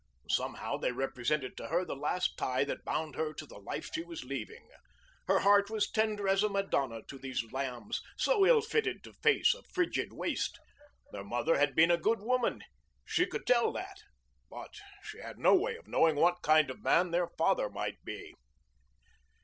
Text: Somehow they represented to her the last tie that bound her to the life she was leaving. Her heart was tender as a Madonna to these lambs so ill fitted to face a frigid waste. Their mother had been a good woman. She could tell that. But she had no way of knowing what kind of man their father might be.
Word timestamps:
Somehow 0.31 0.77
they 0.77 0.91
represented 0.91 1.55
to 1.57 1.67
her 1.67 1.85
the 1.85 1.95
last 1.95 2.35
tie 2.35 2.63
that 2.63 2.83
bound 2.83 3.13
her 3.13 3.33
to 3.35 3.45
the 3.45 3.59
life 3.59 3.91
she 3.93 4.03
was 4.03 4.23
leaving. 4.23 4.67
Her 5.27 5.41
heart 5.41 5.69
was 5.69 5.91
tender 5.91 6.27
as 6.27 6.41
a 6.41 6.49
Madonna 6.49 7.03
to 7.03 7.19
these 7.19 7.43
lambs 7.51 8.01
so 8.17 8.43
ill 8.43 8.61
fitted 8.61 9.03
to 9.03 9.13
face 9.13 9.53
a 9.53 9.61
frigid 9.61 10.11
waste. 10.11 10.57
Their 11.11 11.23
mother 11.23 11.59
had 11.59 11.75
been 11.75 11.91
a 11.91 11.97
good 11.97 12.19
woman. 12.23 12.63
She 13.05 13.27
could 13.27 13.45
tell 13.45 13.71
that. 13.73 14.01
But 14.49 14.73
she 15.03 15.19
had 15.21 15.37
no 15.37 15.53
way 15.53 15.75
of 15.77 15.87
knowing 15.87 16.15
what 16.15 16.41
kind 16.41 16.71
of 16.71 16.81
man 16.81 17.11
their 17.11 17.27
father 17.37 17.69
might 17.69 18.03
be. 18.03 18.33